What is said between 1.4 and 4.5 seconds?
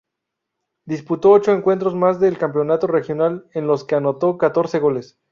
encuentros más del Campeonato Regional, en los que anotó